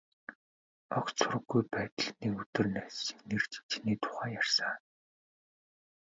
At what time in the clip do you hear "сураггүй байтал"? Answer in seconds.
1.19-2.09